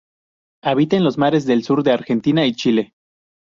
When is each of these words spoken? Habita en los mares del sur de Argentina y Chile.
Habita 0.63 0.97
en 0.97 1.03
los 1.03 1.19
mares 1.19 1.45
del 1.45 1.63
sur 1.63 1.83
de 1.83 1.91
Argentina 1.91 2.43
y 2.47 2.55
Chile. 2.55 2.95